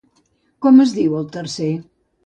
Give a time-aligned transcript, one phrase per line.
[0.65, 1.73] Com es diu el tercer?